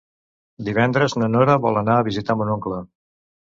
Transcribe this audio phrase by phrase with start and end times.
[0.69, 2.85] Divendres na Nora vol anar a visitar mon oncle.